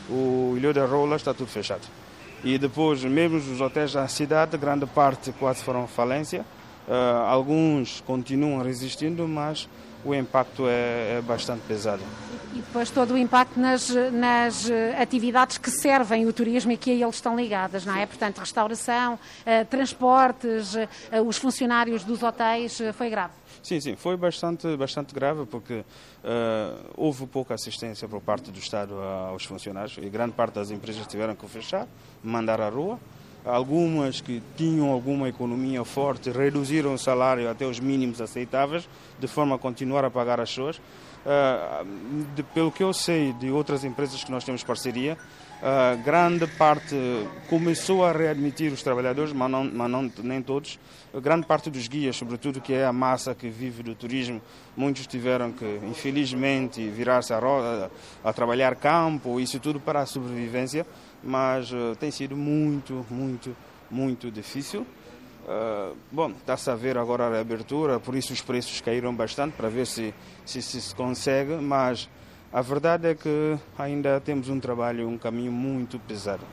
o 0.08 0.54
Ilha 0.58 0.72
da 0.72 0.86
Rola 0.86 1.16
está 1.16 1.34
tudo 1.34 1.50
fechado. 1.50 1.88
E 2.44 2.60
depois, 2.60 3.04
mesmo 3.04 3.38
os 3.38 3.60
hotéis 3.60 3.94
da 3.94 4.08
cidade, 4.08 4.56
grande 4.58 4.86
parte 4.86 5.32
quase 5.32 5.64
foram 5.64 5.88
falência. 5.88 6.46
Uh, 6.88 7.26
alguns 7.26 8.02
continuam 8.02 8.62
resistindo, 8.62 9.28
mas 9.28 9.68
o 10.04 10.14
impacto 10.16 10.68
é, 10.68 11.18
é 11.18 11.22
bastante 11.22 11.62
pesado. 11.68 12.02
E 12.54 12.58
depois 12.58 12.90
todo 12.90 13.14
o 13.14 13.18
impacto 13.18 13.58
nas, 13.60 13.90
nas 14.12 14.70
atividades 15.00 15.58
que 15.58 15.72
servem 15.72 16.26
o 16.26 16.34
turismo 16.34 16.72
e 16.72 16.78
que 16.78 16.92
a 16.92 16.94
eles 16.94 17.16
estão 17.16 17.36
ligadas, 17.36 17.86
não 17.86 17.96
é? 17.96 18.06
Portanto, 18.06 18.40
restauração, 18.40 19.14
uh, 19.14 19.66
transportes, 19.70 20.76
uh, 20.76 21.22
os 21.26 21.38
funcionários 21.38 22.04
dos 22.04 22.22
hotéis, 22.22 22.82
foi 22.94 23.10
grave. 23.10 23.34
Sim, 23.64 23.80
sim, 23.80 23.96
foi 23.96 24.18
bastante, 24.18 24.76
bastante 24.76 25.14
grave 25.14 25.46
porque 25.46 25.76
uh, 25.76 25.84
houve 26.98 27.28
pouca 27.28 27.54
assistência 27.54 28.08
por 28.08 28.20
parte 28.20 28.52
do 28.52 28.58
Estado 28.58 28.96
aos 29.00 29.46
funcionários 29.46 29.98
e 29.98 30.10
grande 30.10 30.34
parte 30.34 30.56
das 30.56 30.72
empresas 30.72 31.06
tiveram 31.06 31.36
que 31.36 31.48
fechar, 31.48 31.88
mandar 32.24 32.60
à 32.60 32.70
rua. 32.70 33.00
Algumas 33.44 34.22
que 34.22 34.42
tinham 34.56 34.92
alguma 34.92 35.28
economia 35.28 35.84
forte 35.84 36.30
reduziram 36.30 36.94
o 36.94 36.98
salário 36.98 37.50
até 37.50 37.66
os 37.66 37.80
mínimos 37.80 38.22
aceitáveis, 38.22 38.88
de 39.20 39.28
forma 39.28 39.56
a 39.56 39.60
continuar 39.60 40.06
a 40.06 40.12
pagar 40.12 40.40
as 40.40 40.50
suas. 40.52 40.80
Uh, 41.24 41.86
de, 42.36 42.42
pelo 42.42 42.72
que 42.72 42.84
eu 42.84 42.92
sei 42.92 43.32
de 43.34 43.52
outras 43.52 43.84
empresas 43.84 44.24
que 44.24 44.32
nós 44.32 44.44
temos 44.44 44.64
parceria, 44.64 45.16
uh, 45.62 46.02
grande 46.04 46.48
parte 46.48 46.96
começou 47.48 48.04
a 48.04 48.12
readmitir 48.12 48.74
os 48.74 48.82
trabalhadores, 48.82 49.32
mas, 49.32 49.52
não, 49.52 49.64
mas 49.64 49.92
não, 49.92 50.12
nem 50.24 50.42
todos. 50.42 50.80
grande 51.22 51.46
parte 51.46 51.70
dos 51.70 51.88
guias, 51.88 52.16
sobretudo 52.16 52.60
que 52.60 52.74
é 52.74 52.86
a 52.86 52.92
massa 52.92 53.36
que 53.36 53.50
vive 53.50 53.84
do 53.84 53.94
turismo, 53.94 54.42
muitos 54.76 55.06
tiveram 55.06 55.52
que, 55.52 55.80
infelizmente, 55.84 56.88
virar-se 56.90 57.34
a, 57.34 57.38
a, 57.38 57.90
a 58.30 58.34
trabalhar 58.34 58.76
campo, 58.76 59.40
isso 59.40 59.60
tudo 59.60 59.80
para 59.80 60.02
a 60.02 60.06
sobrevivência 60.08 60.86
mas 61.24 61.72
uh, 61.72 61.96
tem 62.00 62.12
sido 62.12 62.36
muito, 62.36 63.06
muito, 63.10 63.56
muito 63.90 64.32
difícil. 64.32 64.86
Uh, 65.44 65.96
bom, 66.12 66.30
está-se 66.30 66.70
a 66.70 66.76
ver 66.76 66.98
agora 66.98 67.26
a 67.26 67.30
reabertura, 67.32 68.00
por 68.00 68.16
isso 68.16 68.32
os 68.32 68.42
preços 68.42 68.80
caíram 68.80 69.14
bastante 69.14 69.54
para 69.54 69.70
ver 69.70 69.88
se, 69.88 70.14
se, 70.46 70.62
se 70.62 70.80
se 70.80 70.94
consegue, 70.94 71.56
mas 71.56 72.08
a 72.54 72.62
verdade 72.62 73.08
é 73.08 73.16
que 73.16 73.58
ainda 73.78 74.20
temos 74.20 74.50
um 74.50 74.60
trabalho, 74.60 75.08
um 75.08 75.18
caminho 75.18 75.52
muito 75.52 75.98
pesado 76.00 76.44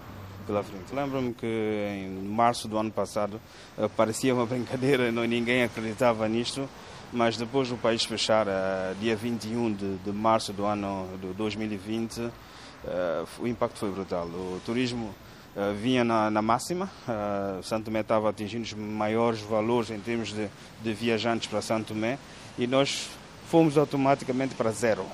pela 0.46 0.62
frente. 0.62 0.94
Lembro-me 0.94 1.34
que 1.34 1.46
em 1.46 2.08
março 2.24 2.66
do 2.66 2.78
ano 2.78 2.90
passado 2.90 3.40
uh, 3.76 3.88
parecia 3.90 4.34
uma 4.34 4.46
brincadeira, 4.46 5.12
não, 5.12 5.24
ninguém 5.24 5.62
acreditava 5.62 6.26
nisto, 6.26 6.66
mas 7.12 7.36
depois 7.36 7.68
do 7.68 7.76
país 7.76 8.04
fechar, 8.04 8.46
uh, 8.46 8.94
dia 8.98 9.14
21 9.14 9.72
de, 9.72 9.96
de 9.98 10.12
março 10.12 10.52
do 10.52 10.64
ano 10.64 11.06
de 11.20 11.28
2020, 11.34 12.20
uh, 12.20 12.32
o 13.38 13.46
impacto 13.46 13.78
foi 13.78 13.90
brutal. 13.90 14.26
O 14.26 14.60
turismo 14.64 15.14
uh, 15.58 15.74
vinha 15.74 16.04
na, 16.04 16.30
na 16.30 16.40
máxima, 16.40 16.88
uh, 17.08 17.62
Santo 17.62 17.86
Tomé 17.86 18.00
estava 18.00 18.30
atingindo 18.30 18.62
os 18.62 18.72
maiores 18.72 19.40
valores 19.40 19.90
em 19.90 19.98
termos 19.98 20.32
de, 20.32 20.48
de 20.82 20.94
viajantes 20.94 21.48
para 21.48 21.60
Santo 21.60 21.88
Tomé 21.88 22.18
e 22.56 22.66
nós 22.66 23.08
fomos 23.48 23.76
automaticamente 23.76 24.54
para 24.54 24.70
zero. 24.70 25.04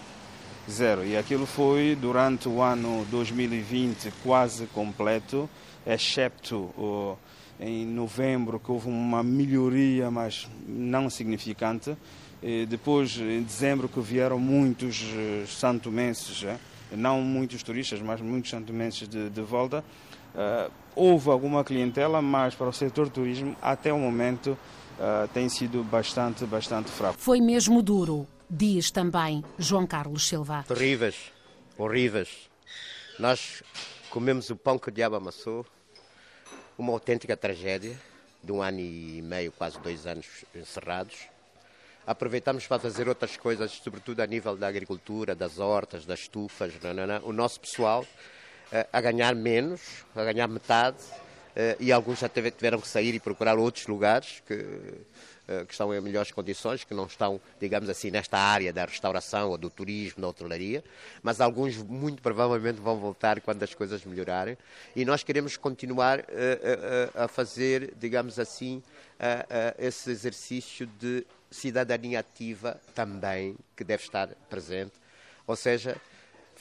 Zero. 0.70 1.04
E 1.04 1.16
aquilo 1.16 1.46
foi 1.46 1.96
durante 2.00 2.48
o 2.48 2.62
ano 2.62 3.06
2020 3.10 4.12
quase 4.22 4.66
completo, 4.66 5.48
excepto 5.86 7.18
em 7.60 7.86
novembro, 7.86 8.58
que 8.58 8.70
houve 8.70 8.88
uma 8.88 9.22
melhoria, 9.22 10.10
mas 10.10 10.48
não 10.66 11.10
significante. 11.10 11.96
E 12.42 12.66
depois, 12.66 13.16
em 13.16 13.42
dezembro, 13.42 13.88
que 13.88 14.00
vieram 14.00 14.38
muitos 14.38 15.02
santomenses. 15.46 16.44
Eh, 16.44 16.58
não 16.96 17.20
muitos 17.22 17.62
turistas, 17.62 18.00
mas 18.00 18.20
muitos 18.20 18.50
santomenses 18.50 19.08
de, 19.08 19.30
de 19.30 19.40
volta. 19.40 19.84
Uh, 20.34 20.70
houve 20.96 21.30
alguma 21.30 21.64
clientela, 21.64 22.20
mas 22.20 22.54
para 22.54 22.68
o 22.68 22.72
setor 22.72 23.08
turismo, 23.08 23.56
até 23.62 23.92
o 23.92 23.98
momento, 23.98 24.58
uh, 24.98 25.28
tem 25.32 25.48
sido 25.48 25.82
bastante, 25.84 26.44
bastante 26.44 26.90
fraco. 26.90 27.18
Foi 27.18 27.40
mesmo 27.40 27.82
duro, 27.82 28.26
diz 28.50 28.90
também 28.90 29.44
João 29.58 29.86
Carlos 29.86 30.26
Silva. 30.26 30.64
Terríveis, 30.66 31.32
horríveis. 31.78 32.50
Nós 33.18 33.62
comemos 34.10 34.50
o 34.50 34.56
pão 34.56 34.78
que 34.78 34.88
o 34.88 34.92
diabo 34.92 35.16
amassou, 35.16 35.64
uma 36.76 36.92
autêntica 36.92 37.36
tragédia 37.36 37.96
de 38.42 38.50
um 38.52 38.60
ano 38.60 38.80
e 38.80 39.22
meio, 39.22 39.52
quase 39.52 39.78
dois 39.78 40.06
anos 40.06 40.26
encerrados 40.54 41.34
aproveitamos 42.06 42.66
para 42.66 42.78
fazer 42.78 43.08
outras 43.08 43.36
coisas, 43.36 43.72
sobretudo 43.82 44.20
a 44.20 44.26
nível 44.26 44.56
da 44.56 44.68
agricultura, 44.68 45.34
das 45.34 45.58
hortas, 45.58 46.04
das 46.04 46.20
estufas, 46.20 46.72
não, 46.82 46.94
não, 46.94 47.06
não. 47.06 47.24
o 47.24 47.32
nosso 47.32 47.60
pessoal 47.60 48.06
a 48.92 49.00
ganhar 49.00 49.34
menos, 49.34 50.04
a 50.14 50.24
ganhar 50.24 50.48
metade, 50.48 50.98
eh, 51.54 51.76
e 51.78 51.92
alguns 51.92 52.18
já 52.18 52.28
tiveram 52.28 52.80
que 52.80 52.88
sair 52.88 53.14
e 53.14 53.20
procurar 53.20 53.56
outros 53.56 53.86
lugares 53.86 54.42
que, 54.44 54.54
eh, 55.46 55.64
que 55.64 55.72
estão 55.72 55.94
em 55.94 56.00
melhores 56.00 56.32
condições, 56.32 56.82
que 56.82 56.92
não 56.92 57.06
estão, 57.06 57.40
digamos 57.60 57.88
assim, 57.88 58.10
nesta 58.10 58.36
área 58.36 58.72
da 58.72 58.84
restauração 58.84 59.50
ou 59.50 59.58
do 59.58 59.70
turismo, 59.70 60.20
da 60.20 60.28
hotelaria, 60.28 60.82
mas 61.22 61.40
alguns 61.40 61.76
muito 61.76 62.20
provavelmente 62.20 62.80
vão 62.80 62.98
voltar 62.98 63.40
quando 63.40 63.62
as 63.62 63.72
coisas 63.74 64.04
melhorarem. 64.04 64.58
E 64.96 65.04
nós 65.04 65.22
queremos 65.22 65.56
continuar 65.56 66.24
a 67.14 67.28
fazer, 67.28 67.94
digamos 68.00 68.38
assim, 68.38 68.82
esse 69.78 70.10
exercício 70.10 70.86
de 70.98 71.24
cidadania 71.50 72.18
ativa 72.18 72.80
também, 72.94 73.56
que 73.76 73.84
deve 73.84 74.02
estar 74.02 74.28
presente, 74.50 74.94
ou 75.46 75.54
seja, 75.54 75.96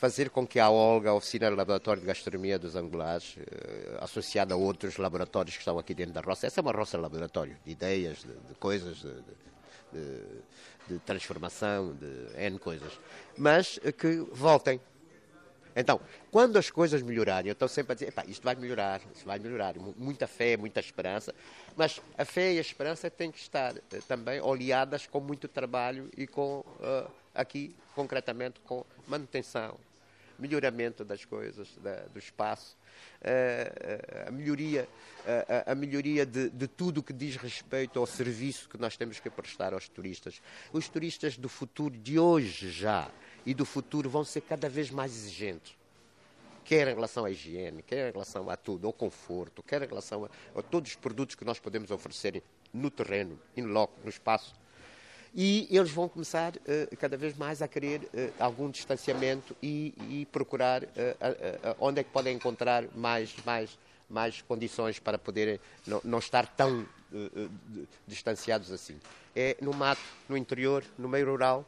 fazer 0.04 0.30
com 0.32 0.46
que 0.46 0.60
a 0.60 0.70
OLGA, 0.70 1.12
a 1.12 1.14
Oficina 1.14 1.50
de 1.50 1.56
Laboratório 1.56 2.02
de 2.02 2.06
Gastronomia 2.06 2.60
dos 2.60 2.76
Angulares, 2.76 3.38
eh, 3.40 3.98
associada 4.02 4.54
a 4.54 4.58
outros 4.58 4.98
laboratórios 4.98 5.56
que 5.56 5.62
estão 5.62 5.80
aqui 5.80 5.94
dentro 5.94 6.12
da 6.12 6.20
roça, 6.20 6.46
essa 6.46 6.60
é 6.60 6.62
uma 6.62 6.74
roça 6.74 6.98
laboratório, 6.98 7.56
de 7.66 7.72
ideias, 7.72 8.18
de, 8.18 8.34
de 8.34 8.54
coisas, 8.60 8.98
de, 8.98 9.14
de, 9.94 10.24
de, 10.90 11.00
transformação, 11.06 11.94
de 11.94 12.38
N 12.38 12.60
coisas, 12.60 12.92
mas 13.38 13.80
que 13.98 14.18
voltem, 14.34 14.78
então, 15.74 16.02
quando 16.30 16.58
as 16.58 16.70
coisas 16.70 17.02
melhorarem, 17.02 17.48
eu 17.48 17.54
estou 17.54 17.70
sempre 17.70 17.94
a 17.94 17.96
dizer, 17.96 18.14
isto 18.28 18.44
vai 18.44 18.56
melhorar, 18.56 19.00
isto 19.16 19.26
vai 19.26 19.40
melhorar. 19.40 19.74
Muita 19.98 20.28
fé, 20.28 20.58
muita 20.58 20.82
esperança. 20.82 21.34
Mas 21.78 22.02
a 22.18 22.26
fé 22.26 22.54
e 22.54 22.58
a 22.58 22.62
esperança 22.62 23.10
têm 23.10 23.32
que 23.32 23.40
estar 23.40 23.76
eh, 23.78 24.02
também 24.06 24.42
oleadas 24.42 25.08
com 25.08 25.22
muito 25.22 25.48
trabalho 25.48 26.12
e 26.16 26.28
com, 26.28 26.60
uh, 26.60 27.10
aqui, 27.34 27.76
concretamente, 27.96 28.60
com 28.60 28.86
manutenção, 29.08 29.80
melhoramento 30.40 31.04
das 31.04 31.26
coisas, 31.26 31.76
da, 31.78 32.06
do 32.06 32.20
espaço, 32.20 32.78
uh, 33.22 34.28
a 34.28 34.32
melhoria, 34.32 34.88
uh, 35.22 35.72
a 35.72 35.76
melhoria 35.76 36.26
de, 36.26 36.50
de 36.50 36.68
tudo 36.68 37.00
o 37.00 37.04
que 37.04 37.14
diz 37.14 37.36
respeito 37.36 38.00
ao 38.00 38.06
serviço 38.06 38.70
que 38.70 38.78
nós 38.78 38.98
temos 38.98 39.20
que 39.20 39.30
prestar 39.30 39.74
aos 39.74 39.88
turistas. 39.88 40.42
Os 40.72 40.88
turistas 40.88 41.38
do 41.38 41.50
futuro, 41.50 41.98
de 41.98 42.20
hoje 42.20 42.72
já, 42.72 43.10
e 43.46 43.54
do 43.54 43.66
futuro 43.66 44.10
vão 44.10 44.24
ser 44.24 44.42
cada 44.42 44.70
vez 44.70 44.90
mais 44.90 45.12
exigentes. 45.12 45.78
Quer 46.64 46.88
em 46.88 46.96
relação 46.96 47.26
à 47.26 47.32
higiene, 47.32 47.84
quer 47.84 48.10
em 48.10 48.12
relação 48.14 48.50
a 48.50 48.56
tudo, 48.56 48.88
ao 48.88 48.94
conforto, 48.94 49.62
quer 49.62 49.82
em 49.82 49.88
relação 49.88 50.26
a, 50.26 50.60
a 50.60 50.62
todos 50.62 50.92
os 50.92 50.96
produtos 50.96 51.36
que 51.36 51.44
nós 51.44 51.60
podemos 51.60 51.92
oferecer 51.92 52.42
no 52.72 52.90
terreno, 52.90 53.38
in 53.56 53.64
loco, 53.64 54.00
no 54.02 54.10
espaço. 54.10 54.56
E 55.36 55.68
eles 55.72 55.90
vão 55.90 56.08
começar 56.08 56.56
uh, 56.56 56.98
cada 56.98 57.18
vez 57.18 57.36
mais 57.36 57.62
a 57.62 57.68
querer 57.68 58.02
uh, 58.02 58.34
algum 58.40 58.70
distanciamento 58.70 59.56
e, 59.64 59.94
e 60.10 60.28
procurar 60.32 60.84
uh, 60.84 60.88
onde 61.80 62.02
é 62.02 62.04
que 62.04 62.12
podem 62.12 62.36
encontrar 62.36 62.84
mais, 62.96 63.34
mais, 63.44 63.80
mais 64.08 64.44
condições 64.44 65.00
para 65.00 65.18
poderem 65.18 65.60
não, 65.88 66.02
não 66.04 66.20
estar 66.20 66.46
tão 66.46 66.86
distanciados 68.08 68.72
assim. 68.72 69.00
É 69.36 69.56
no 69.62 69.72
mato, 69.72 70.02
no 70.28 70.36
interior, 70.36 70.84
no 70.98 71.08
meio 71.08 71.30
rural, 71.30 71.66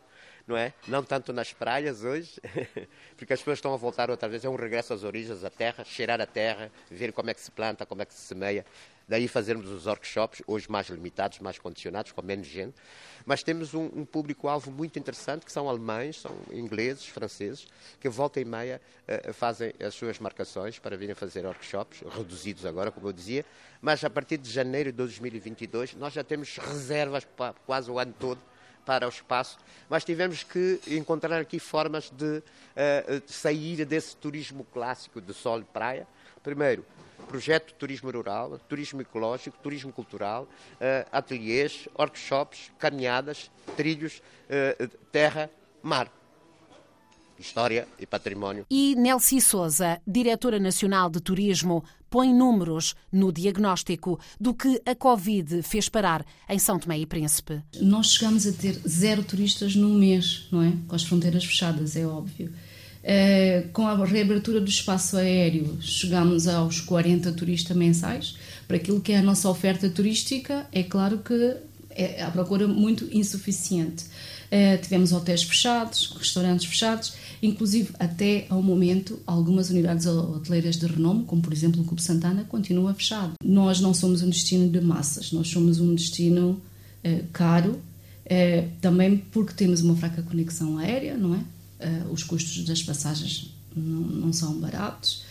não 0.47 0.57
é? 0.57 0.73
Não 0.87 1.03
tanto 1.03 1.33
nas 1.33 1.53
praias 1.53 2.03
hoje, 2.03 2.39
porque 3.17 3.33
as 3.33 3.39
pessoas 3.39 3.57
estão 3.57 3.73
a 3.73 3.77
voltar 3.77 4.09
outra 4.09 4.29
vez, 4.29 4.45
é 4.45 4.49
um 4.49 4.55
regresso 4.55 4.93
às 4.93 5.03
origens, 5.03 5.43
à 5.43 5.49
terra, 5.49 5.83
cheirar 5.83 6.21
a 6.21 6.25
terra, 6.25 6.71
ver 6.89 7.11
como 7.13 7.29
é 7.29 7.33
que 7.33 7.41
se 7.41 7.51
planta, 7.51 7.85
como 7.85 8.01
é 8.01 8.05
que 8.05 8.13
se 8.13 8.21
semeia. 8.21 8.65
Daí 9.07 9.27
fazermos 9.27 9.69
os 9.69 9.85
workshops, 9.85 10.41
hoje 10.47 10.69
mais 10.69 10.87
limitados, 10.87 11.39
mais 11.39 11.59
condicionados, 11.59 12.11
com 12.11 12.21
menos 12.23 12.47
gente. 12.47 12.75
Mas 13.23 13.43
temos 13.43 13.73
um, 13.73 13.85
um 13.93 14.05
público-alvo 14.05 14.71
muito 14.71 14.97
interessante, 14.97 15.45
que 15.45 15.51
são 15.51 15.69
alemães, 15.69 16.21
são 16.21 16.35
ingleses, 16.51 17.05
franceses, 17.05 17.67
que 17.99 18.09
volta 18.09 18.39
e 18.39 18.45
meia 18.45 18.81
uh, 19.07 19.33
fazem 19.33 19.73
as 19.79 19.93
suas 19.93 20.17
marcações 20.19 20.79
para 20.79 20.97
virem 20.97 21.13
fazer 21.13 21.45
workshops, 21.45 22.03
reduzidos 22.15 22.65
agora, 22.65 22.91
como 22.91 23.07
eu 23.07 23.13
dizia. 23.13 23.45
Mas 23.79 24.03
a 24.03 24.09
partir 24.09 24.37
de 24.37 24.49
janeiro 24.49 24.91
de 24.91 24.97
2022, 24.97 25.95
nós 25.95 26.13
já 26.13 26.23
temos 26.23 26.57
reservas 26.57 27.23
para 27.23 27.53
quase 27.65 27.91
o 27.91 27.99
ano 27.99 28.13
todo 28.19 28.41
para 28.85 29.07
o 29.07 29.09
espaço, 29.09 29.57
mas 29.89 30.05
tivemos 30.05 30.43
que 30.43 30.79
encontrar 30.87 31.41
aqui 31.41 31.57
formas 31.57 32.11
de, 32.11 32.37
uh, 32.37 33.23
sair 33.25 33.83
desse 33.83 34.15
turismo 34.15 34.63
clássico 34.71 35.19
de 35.19 35.33
sol 35.33 35.59
e 35.59 35.63
praia. 35.63 36.07
Primeiro, 36.43 36.85
projeto 37.27 37.67
de 37.67 37.73
turismo 37.75 38.11
rural, 38.11 38.59
turismo 38.69 39.01
ecológico, 39.01 39.57
turismo 39.61 39.91
cultural, 39.91 40.43
uh, 40.43 41.07
ateliês, 41.11 41.87
workshops, 41.97 42.71
caminhadas, 42.77 43.49
trilhos, 43.75 44.21
uh, 44.49 44.87
terra, 45.11 45.49
mar. 45.81 46.11
história 47.37 47.87
e 47.99 48.05
património. 48.05 48.65
E 48.69 48.95
Nelci 48.95 49.41
Souza, 49.41 50.01
diretora 50.07 50.59
nacional 50.59 51.09
de 51.09 51.19
turismo, 51.19 51.83
põe 52.09 52.33
números 52.33 52.95
no 53.11 53.29
diagnóstico 53.31 54.17
do 54.39 54.53
que 54.53 54.81
a 54.85 54.95
Covid 54.95 55.61
fez 55.61 55.89
parar 55.89 56.25
em 56.47 56.57
São 56.57 56.79
Tomé 56.79 56.97
e 56.99 57.05
Príncipe. 57.05 57.61
Nós 57.81 58.13
chegamos 58.13 58.47
a 58.47 58.53
ter 58.53 58.73
zero 58.87 59.21
turistas 59.21 59.75
num 59.75 59.93
mês, 59.93 60.47
não 60.49 60.63
é? 60.63 60.71
Com 60.87 60.95
as 60.95 61.03
fronteiras 61.03 61.43
fechadas, 61.43 61.97
é 61.97 62.07
óbvio. 62.07 62.53
Uh, 63.05 63.69
com 63.71 63.85
a 63.85 64.03
reabertura 64.03 64.59
do 64.59 64.67
espaço 64.67 65.15
aéreo, 65.15 65.77
chegamos 65.79 66.47
aos 66.47 66.81
40 66.81 67.31
turistas 67.33 67.77
mensais. 67.77 68.35
Para 68.67 68.77
aquilo 68.77 68.99
que 68.99 69.11
é 69.11 69.19
a 69.19 69.21
nossa 69.21 69.47
oferta 69.47 69.87
turística, 69.87 70.65
é 70.71 70.81
claro 70.81 71.19
que 71.19 71.55
é 71.91 72.23
a 72.23 72.31
procura 72.31 72.67
muito 72.67 73.07
insuficiente. 73.15 74.05
Uh, 74.45 74.81
tivemos 74.81 75.11
hotéis 75.11 75.43
fechados, 75.43 76.15
restaurantes 76.17 76.65
fechados, 76.65 77.13
inclusive 77.43 77.93
até 77.99 78.47
ao 78.49 78.63
momento 78.63 79.19
algumas 79.27 79.69
unidades 79.69 80.07
hoteleiras 80.07 80.75
de 80.75 80.87
renome, 80.87 81.25
como 81.25 81.43
por 81.43 81.53
exemplo 81.53 81.83
o 81.83 81.85
Clube 81.85 82.01
Santana, 82.01 82.43
continua 82.45 82.91
fechado. 82.95 83.33
Nós 83.43 83.79
não 83.79 83.93
somos 83.93 84.23
um 84.23 84.31
destino 84.31 84.67
de 84.67 84.81
massas, 84.81 85.31
nós 85.31 85.47
somos 85.47 85.79
um 85.79 85.93
destino 85.93 86.59
uh, 87.05 87.23
caro, 87.31 87.79
também 88.81 89.17
porque 89.17 89.53
temos 89.53 89.81
uma 89.81 89.95
fraca 89.95 90.23
conexão 90.23 90.79
aérea, 90.79 91.15
não 91.15 91.35
é? 91.35 91.39
Os 92.11 92.23
custos 92.23 92.63
das 92.63 92.81
passagens 92.81 93.53
não, 93.75 94.01
não 94.01 94.33
são 94.33 94.59
baratos. 94.59 95.23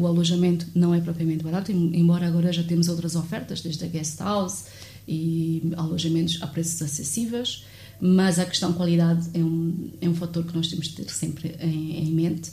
o 0.00 0.06
alojamento 0.06 0.66
não 0.74 0.94
é 0.94 1.00
propriamente 1.00 1.42
barato, 1.42 1.72
embora 1.72 2.26
agora 2.26 2.52
já 2.52 2.62
temos 2.62 2.88
outras 2.88 3.16
ofertas, 3.16 3.60
desde 3.60 3.84
a 3.84 3.88
guest 3.88 4.18
house 4.20 4.64
e 5.06 5.72
alojamentos 5.76 6.40
a 6.42 6.46
preços 6.46 6.80
acessíveis 6.82 7.64
mas 8.00 8.38
a 8.38 8.44
questão 8.44 8.72
qualidade 8.72 9.30
é 9.34 9.38
um, 9.38 9.90
é 10.00 10.08
um 10.08 10.14
fator 10.14 10.44
que 10.44 10.54
nós 10.54 10.68
temos 10.68 10.88
de 10.88 10.96
ter 10.96 11.10
sempre 11.10 11.56
em, 11.60 12.04
em 12.04 12.12
mente, 12.12 12.50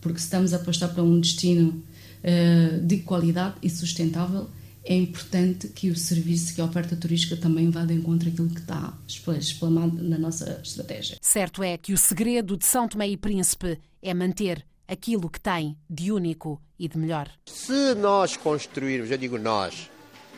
porque 0.00 0.18
se 0.18 0.24
estamos 0.24 0.52
a 0.52 0.56
apostar 0.56 0.92
para 0.92 1.02
um 1.02 1.20
destino 1.20 1.82
uh, 2.22 2.80
de 2.86 2.98
qualidade 2.98 3.56
e 3.62 3.70
sustentável, 3.70 4.48
é 4.84 4.94
importante 4.94 5.68
que 5.68 5.90
o 5.90 5.96
serviço, 5.96 6.54
que 6.54 6.60
a 6.60 6.64
oferta 6.64 6.94
turística 6.94 7.36
também 7.36 7.70
vá 7.70 7.84
de 7.84 7.94
encontro 7.94 8.28
àquilo 8.28 8.50
que 8.50 8.60
está 8.60 8.92
explamado 9.38 10.02
na 10.02 10.18
nossa 10.18 10.60
estratégia. 10.62 11.16
Certo 11.22 11.62
é 11.62 11.78
que 11.78 11.92
o 11.92 11.98
segredo 11.98 12.56
de 12.56 12.66
São 12.66 12.86
Tomé 12.86 13.08
e 13.08 13.16
Príncipe 13.16 13.80
é 14.02 14.12
manter 14.12 14.64
aquilo 14.86 15.30
que 15.30 15.40
tem 15.40 15.76
de 15.88 16.12
único 16.12 16.60
e 16.78 16.86
de 16.86 16.98
melhor. 16.98 17.30
Se 17.46 17.94
nós 17.94 18.36
construirmos, 18.36 19.10
eu 19.10 19.16
digo 19.16 19.38
nós, 19.38 19.90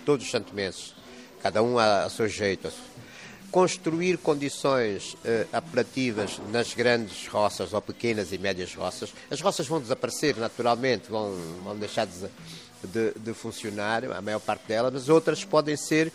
todos 0.04 0.24
os 0.24 0.30
santomenses, 0.30 0.94
cada 1.42 1.62
um 1.62 1.78
a, 1.78 2.04
a 2.04 2.10
seu 2.10 2.28
jeito, 2.28 2.70
construir 3.50 4.18
condições 4.18 5.14
uh, 5.14 5.48
apelativas 5.52 6.38
nas 6.52 6.74
grandes 6.74 7.26
roças 7.26 7.72
ou 7.72 7.80
pequenas 7.80 8.32
e 8.32 8.38
médias 8.38 8.74
roças. 8.74 9.12
As 9.30 9.40
roças 9.40 9.66
vão 9.66 9.80
desaparecer 9.80 10.36
naturalmente, 10.36 11.10
vão, 11.10 11.34
vão 11.64 11.76
deixar 11.76 12.06
de, 12.06 12.12
de, 12.86 13.12
de 13.18 13.34
funcionar, 13.34 14.04
a 14.04 14.22
maior 14.22 14.40
parte 14.40 14.66
delas, 14.66 14.92
mas 14.92 15.08
outras 15.08 15.44
podem 15.44 15.76
ser 15.76 16.12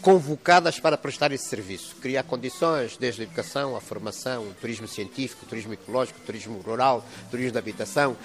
convocadas 0.00 0.80
para 0.80 0.96
prestar 0.96 1.32
esse 1.32 1.48
serviço, 1.48 1.96
criar 2.00 2.22
condições, 2.22 2.96
desde 2.96 3.22
a 3.22 3.24
educação, 3.24 3.76
a 3.76 3.80
formação, 3.80 4.44
o 4.44 4.54
turismo 4.54 4.88
científico, 4.88 5.44
o 5.44 5.48
turismo 5.48 5.72
ecológico, 5.72 6.18
o 6.20 6.26
turismo 6.26 6.58
rural, 6.60 7.04
o 7.26 7.30
turismo 7.30 7.52
de 7.52 7.58
habitação, 7.58 8.12
uh, 8.12 8.16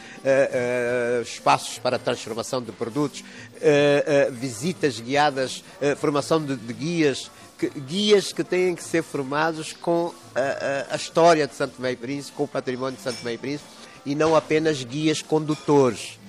uh, 1.20 1.22
espaços 1.22 1.80
para 1.80 2.00
transformação 2.00 2.62
de 2.62 2.72
produtos, 2.72 3.22
uh, 3.22 4.32
visitas 4.32 5.00
guiadas, 5.00 5.64
formação 5.98 6.44
de, 6.44 6.56
de 6.56 6.74
guias, 6.74 7.30
que, 7.58 7.70
guias 7.70 8.32
que 8.32 8.44
têm 8.44 8.76
que 8.76 8.84
ser 8.84 9.04
formados 9.04 9.74
com 9.74 10.14
a, 10.36 10.94
a, 10.94 10.96
história 10.96 11.48
de 11.48 11.56
Santo 11.56 11.84
e 11.86 11.96
Príncipe, 11.96 12.38
com 12.38 12.44
o 12.44 12.48
património 12.48 12.98
de 12.98 13.04
Santo 13.04 13.28
e 13.28 13.38
Príncipe, 13.38 13.70
e 14.06 14.16
não 14.16 14.36
apenas 14.36 14.84
guias 14.84 15.22
condutores. 15.22 16.20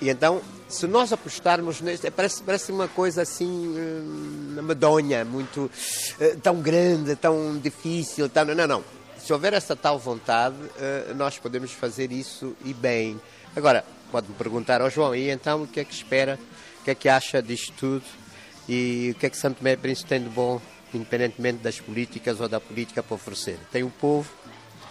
E 0.00 0.10
então, 0.10 0.42
se 0.72 0.86
nós 0.86 1.12
apostarmos 1.12 1.80
neste, 1.82 2.10
parece, 2.10 2.42
parece 2.42 2.72
uma 2.72 2.88
coisa 2.88 3.22
assim 3.22 3.46
hum, 3.46 4.58
medonha, 4.62 5.24
muito 5.24 5.70
uh, 5.70 6.40
tão 6.42 6.60
grande, 6.60 7.14
tão 7.14 7.58
difícil, 7.58 8.28
tão, 8.28 8.44
não, 8.46 8.66
não. 8.66 8.84
Se 9.18 9.32
houver 9.32 9.52
essa 9.52 9.76
tal 9.76 9.98
vontade, 9.98 10.56
uh, 10.56 11.14
nós 11.14 11.38
podemos 11.38 11.72
fazer 11.72 12.10
isso 12.10 12.56
e 12.64 12.72
bem. 12.72 13.20
Agora, 13.54 13.84
pode-me 14.10 14.34
perguntar 14.34 14.80
ao 14.80 14.86
oh, 14.86 14.90
João, 14.90 15.14
e 15.14 15.28
então 15.28 15.62
o 15.62 15.66
que 15.66 15.80
é 15.80 15.84
que 15.84 15.94
espera, 15.94 16.38
o 16.80 16.84
que 16.84 16.90
é 16.90 16.94
que 16.94 17.08
acha 17.08 17.42
disto 17.42 17.72
tudo? 17.78 18.04
E 18.66 19.12
o 19.14 19.18
que 19.18 19.26
é 19.26 19.30
que 19.30 19.36
Santo 19.36 19.58
Tomé 19.58 19.76
Príncipe 19.76 20.08
tem 20.08 20.22
de 20.22 20.30
bom, 20.30 20.60
independentemente 20.94 21.58
das 21.58 21.78
políticas 21.80 22.40
ou 22.40 22.48
da 22.48 22.58
política 22.58 23.02
para 23.02 23.14
oferecer? 23.14 23.58
Tem 23.70 23.82
o 23.82 23.90
povo, 23.90 24.30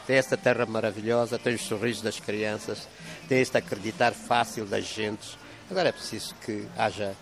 tem 0.05 0.15
esta 0.15 0.37
terra 0.37 0.65
maravilhosa, 0.67 1.39
tem 1.39 1.55
os 1.55 1.61
sorrisos 1.61 2.03
das 2.03 2.19
crianças, 2.19 2.87
tem 3.27 3.41
este 3.41 3.57
acreditar 3.57 4.11
fácil 4.11 4.65
das 4.65 4.85
gentes. 4.85 5.37
Agora 5.71 5.87
é 5.87 5.91
preciso 5.93 6.35
que 6.45 6.67
haja, 6.77 7.15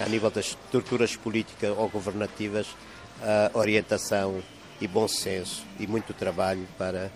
a 0.00 0.08
nível 0.08 0.28
das 0.28 0.46
estruturas 0.46 1.14
políticas 1.14 1.70
ou 1.70 1.88
governativas, 1.88 2.66
orientação 3.54 4.42
e 4.80 4.88
bom 4.88 5.06
senso 5.06 5.64
e 5.78 5.86
muito 5.86 6.12
trabalho 6.12 6.66
para 6.76 7.12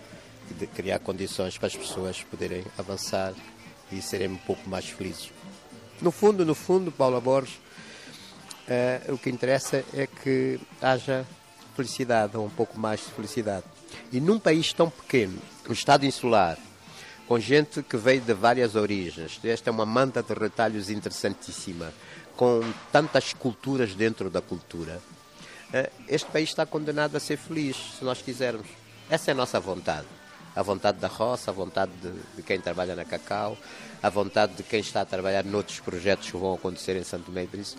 criar 0.73 0.99
condições 0.99 1.57
para 1.57 1.67
as 1.67 1.75
pessoas 1.75 2.23
poderem 2.23 2.63
avançar 2.77 3.33
e 3.91 4.01
serem 4.01 4.29
um 4.29 4.37
pouco 4.37 4.69
mais 4.69 4.85
felizes. 4.85 5.29
No 6.01 6.09
fundo, 6.09 6.45
no 6.45 6.55
fundo, 6.55 6.89
Paula 6.89 7.19
Borges, 7.19 7.55
uh, 8.67 9.13
o 9.13 9.17
que 9.17 9.29
interessa 9.29 9.83
é 9.93 10.07
que 10.07 10.57
haja 10.81 11.25
felicidade, 11.75 12.37
ou 12.37 12.45
um 12.45 12.49
pouco 12.49 12.79
mais 12.79 13.01
de 13.01 13.11
felicidade. 13.11 13.65
E 14.09 14.21
num 14.21 14.39
país 14.39 14.71
tão 14.71 14.89
pequeno, 14.89 15.37
um 15.69 15.73
Estado 15.73 16.05
insular, 16.05 16.57
com 17.31 17.39
gente 17.39 17.81
que 17.81 17.95
veio 17.95 18.19
de 18.19 18.33
várias 18.33 18.75
origens, 18.75 19.39
esta 19.45 19.69
é 19.69 19.71
uma 19.71 19.85
manta 19.85 20.21
de 20.21 20.33
retalhos 20.33 20.89
interessantíssima, 20.89 21.93
com 22.35 22.59
tantas 22.91 23.31
culturas 23.31 23.95
dentro 23.95 24.29
da 24.29 24.41
cultura, 24.41 24.99
uh, 25.73 25.91
este 26.09 26.29
país 26.29 26.49
está 26.49 26.65
condenado 26.65 27.15
a 27.15 27.21
ser 27.21 27.37
feliz, 27.37 27.77
se 27.97 28.03
nós 28.03 28.21
quisermos. 28.21 28.67
Essa 29.09 29.31
é 29.31 29.33
a 29.33 29.35
nossa 29.35 29.61
vontade. 29.61 30.07
A 30.53 30.61
vontade 30.61 30.97
da 30.97 31.07
roça, 31.07 31.51
a 31.51 31.53
vontade 31.53 31.93
de, 32.01 32.11
de 32.35 32.43
quem 32.43 32.59
trabalha 32.59 32.97
na 32.97 33.05
Cacau, 33.05 33.57
a 34.03 34.09
vontade 34.09 34.55
de 34.55 34.63
quem 34.63 34.81
está 34.81 34.99
a 34.99 35.05
trabalhar 35.05 35.45
noutros 35.45 35.79
projetos 35.79 36.29
que 36.29 36.35
vão 36.35 36.55
acontecer 36.55 36.97
em 36.97 37.03
Santo 37.05 37.31
Meio. 37.31 37.47
Isso, 37.53 37.77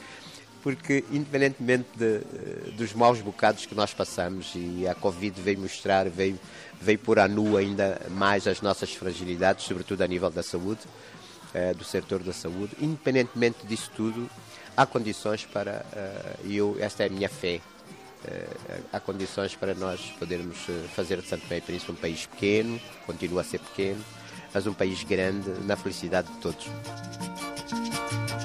porque 0.62 1.04
independentemente 1.10 1.88
de, 1.96 2.16
eh, 2.16 2.70
dos 2.76 2.94
maus 2.94 3.20
bocados 3.20 3.66
que 3.66 3.74
nós 3.74 3.92
passamos 3.92 4.52
e 4.54 4.86
a 4.86 4.94
Covid 4.94 5.40
veio 5.40 5.58
mostrar, 5.58 6.08
veio, 6.08 6.38
veio 6.80 6.98
pôr 6.98 7.18
à 7.18 7.26
nu 7.26 7.56
ainda 7.56 8.00
mais 8.10 8.46
as 8.46 8.60
nossas 8.62 8.94
fragilidades, 8.94 9.66
sobretudo 9.66 10.02
a 10.02 10.06
nível 10.06 10.30
da 10.30 10.42
saúde, 10.42 10.80
eh, 11.52 11.74
do 11.74 11.82
setor 11.82 12.22
da 12.22 12.32
saúde, 12.32 12.76
independentemente 12.80 13.66
disso 13.66 13.90
tudo, 13.96 14.30
há 14.76 14.86
condições 14.86 15.44
para, 15.44 15.84
eh, 15.92 16.36
e 16.44 16.56
eu, 16.56 16.76
esta 16.80 17.02
é 17.02 17.06
a 17.06 17.10
minha 17.10 17.28
fé, 17.28 17.60
há 18.92 19.00
condições 19.00 19.56
para 19.56 19.74
nós 19.74 20.14
podermos 20.16 20.56
fazer 20.94 21.20
de 21.20 21.26
Santo 21.26 21.44
Meio 21.50 21.60
Príncipe 21.60 21.90
um 21.90 21.96
país 21.96 22.24
pequeno, 22.24 22.80
continua 23.04 23.40
a 23.40 23.44
ser 23.44 23.58
pequeno, 23.58 24.00
mas 24.54 24.64
um 24.64 24.72
país 24.72 25.02
grande 25.02 25.50
na 25.66 25.74
felicidade 25.74 26.28
de 26.28 26.38
todos. 26.38 26.68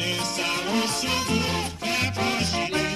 Yes, 0.07 0.39
I 0.39 0.41
want 0.69 0.89
to 2.69 2.71
go 2.71 2.86